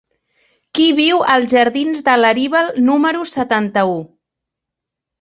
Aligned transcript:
Qui 0.79 0.87
viu 0.99 1.21
als 1.35 1.53
jardins 1.57 2.03
de 2.09 2.17
Laribal 2.23 2.75
número 2.91 3.25
setanta-u? 3.37 3.97